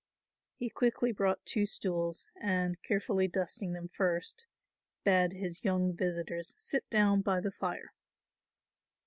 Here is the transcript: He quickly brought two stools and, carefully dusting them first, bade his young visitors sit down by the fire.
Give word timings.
He 0.55 0.71
quickly 0.71 1.11
brought 1.11 1.45
two 1.45 1.67
stools 1.67 2.27
and, 2.37 2.81
carefully 2.81 3.27
dusting 3.27 3.73
them 3.73 3.87
first, 3.87 4.47
bade 5.03 5.33
his 5.33 5.63
young 5.63 5.95
visitors 5.95 6.55
sit 6.57 6.89
down 6.89 7.21
by 7.21 7.39
the 7.39 7.51
fire. 7.51 7.93